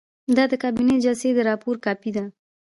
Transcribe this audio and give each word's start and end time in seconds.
دا 0.35 0.43
د 0.51 0.53
کابینې 0.63 0.95
د 0.97 1.01
جلسې 1.05 1.29
د 1.35 1.39
راپور 1.49 1.75
کاپي 1.85 2.11
ده. 2.17 2.23